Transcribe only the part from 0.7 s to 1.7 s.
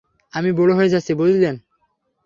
হয়ে যাচ্ছি, বুঝলেন?